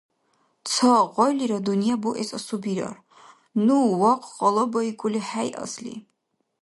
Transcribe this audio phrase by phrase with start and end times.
[0.71, 2.95] Ца гъайлира дунъя буэс асубирар.
[3.65, 5.95] Ну вахъ къалабаикӀули хӀейасли?